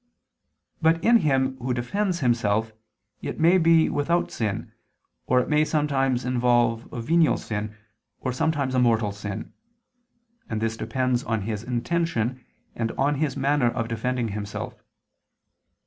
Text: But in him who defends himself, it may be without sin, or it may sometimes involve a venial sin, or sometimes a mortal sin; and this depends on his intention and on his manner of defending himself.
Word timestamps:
But 0.81 1.03
in 1.05 1.17
him 1.17 1.57
who 1.57 1.75
defends 1.75 2.21
himself, 2.21 2.73
it 3.21 3.39
may 3.39 3.59
be 3.59 3.87
without 3.87 4.31
sin, 4.31 4.71
or 5.27 5.39
it 5.41 5.47
may 5.47 5.63
sometimes 5.63 6.25
involve 6.25 6.91
a 6.91 6.99
venial 6.99 7.37
sin, 7.37 7.77
or 8.19 8.33
sometimes 8.33 8.73
a 8.73 8.79
mortal 8.79 9.11
sin; 9.11 9.53
and 10.49 10.59
this 10.59 10.75
depends 10.75 11.23
on 11.23 11.41
his 11.43 11.61
intention 11.63 12.43
and 12.73 12.91
on 12.93 13.17
his 13.21 13.37
manner 13.37 13.69
of 13.69 13.87
defending 13.89 14.29
himself. 14.29 14.81